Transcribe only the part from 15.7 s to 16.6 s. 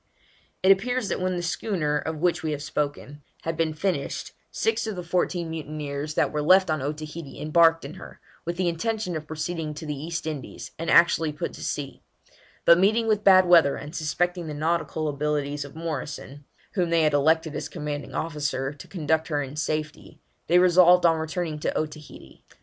Morrison,